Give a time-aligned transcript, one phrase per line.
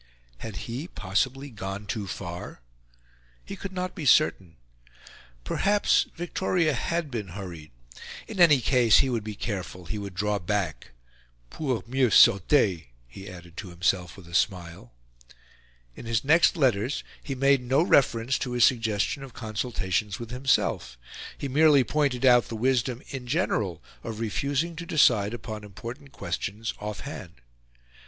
[0.39, 2.59] Had he, possibly, gone too far?
[3.45, 4.55] He could not be certain;
[5.43, 7.69] perhaps Victoria HAD been hurried.
[8.27, 10.89] In any case, he would be careful; he would draw back
[11.51, 12.77] "pour mieux sauter"
[13.07, 14.91] he added to himself with a smile.
[15.95, 20.97] In his next letters he made no reference to his suggestion of consultations with himself;
[21.37, 26.73] he merely pointed out the wisdom, in general, of refusing to decide upon important questions
[26.79, 27.33] off hand.